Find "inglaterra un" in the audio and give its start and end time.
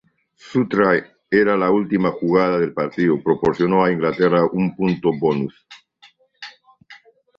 3.91-4.75